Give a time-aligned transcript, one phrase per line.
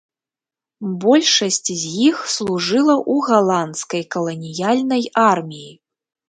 [1.03, 5.71] Большасць з іх служыла ў галандскай каланіяльнай арміі.